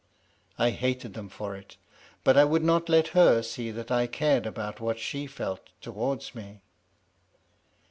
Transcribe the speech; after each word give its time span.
I 0.57 0.71
hated 0.71 1.13
them 1.13 1.29
for 1.29 1.55
it, 1.55 1.77
but 2.23 2.35
I 2.35 2.43
would 2.43 2.63
not 2.63 2.89
let 2.89 3.09
her 3.09 3.43
see 3.43 3.69
that 3.69 3.91
I 3.91 4.07
cared 4.07 4.47
about 4.47 4.79
what 4.79 4.97
she 4.97 5.27
felt 5.27 5.69
towards 5.79 6.33
me. 6.33 6.63